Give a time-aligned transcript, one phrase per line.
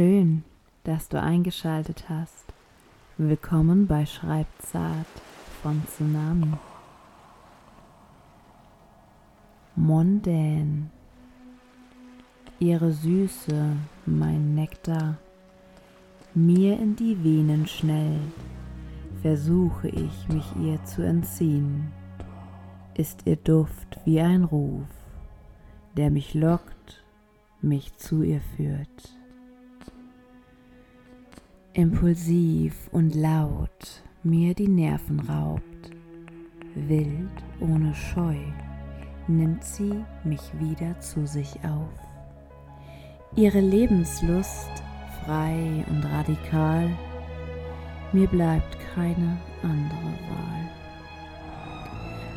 [0.00, 0.44] Schön,
[0.84, 2.54] dass du eingeschaltet hast.
[3.18, 5.06] Willkommen bei Schreibzart
[5.62, 6.54] von Tsunami.
[9.76, 10.90] Mondän.
[12.60, 13.76] Ihre Süße,
[14.06, 15.18] mein Nektar,
[16.32, 18.40] mir in die Venen schnellt,
[19.20, 21.92] versuche ich mich ihr zu entziehen.
[22.94, 24.88] Ist ihr Duft wie ein Ruf,
[25.98, 27.04] der mich lockt,
[27.60, 29.19] mich zu ihr führt.
[31.72, 35.92] Impulsiv und laut mir die Nerven raubt,
[36.74, 38.34] wild ohne Scheu
[39.28, 41.92] nimmt sie mich wieder zu sich auf.
[43.36, 44.68] Ihre Lebenslust
[45.24, 46.90] frei und radikal,
[48.12, 50.70] mir bleibt keine andere Wahl,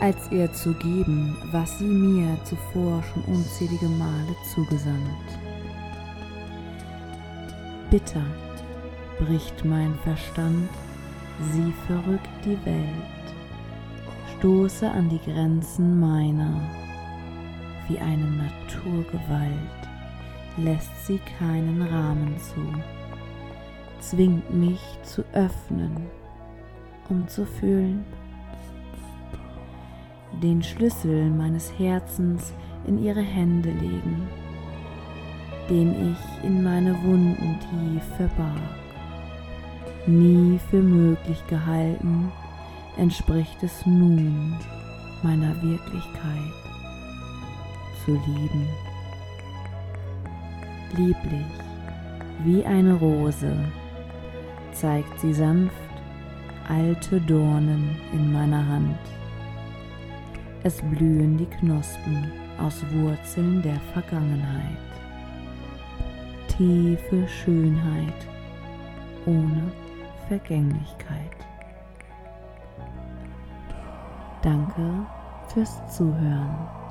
[0.00, 5.38] als ihr zu geben, was sie mir zuvor schon unzählige Male zugesandt.
[7.90, 8.26] Bitter
[9.18, 10.68] bricht mein Verstand,
[11.52, 13.24] sie verrückt die Welt,
[14.38, 16.60] stoße an die Grenzen meiner,
[17.88, 19.84] wie eine Naturgewalt
[20.56, 22.60] lässt sie keinen Rahmen zu,
[24.00, 25.96] zwingt mich zu öffnen,
[27.08, 28.04] um zu fühlen,
[30.42, 32.52] den Schlüssel meines Herzens
[32.86, 34.28] in ihre Hände legen,
[35.68, 38.83] den ich in meine Wunden tief verbarg.
[40.06, 42.30] Nie für möglich gehalten,
[42.96, 44.56] entspricht es nun
[45.22, 46.52] meiner Wirklichkeit
[48.04, 48.68] zu lieben
[50.96, 51.46] lieblich
[52.44, 53.56] wie eine Rose,
[54.72, 55.74] zeigt sie sanft
[56.68, 58.98] alte Dornen in meiner Hand.
[60.62, 64.78] Es blühen die Knospen aus Wurzeln der Vergangenheit.
[66.48, 68.28] Tiefe Schönheit
[69.26, 69.70] ohne
[70.28, 71.30] Vergänglichkeit.
[74.42, 75.06] Danke
[75.48, 76.83] fürs Zuhören.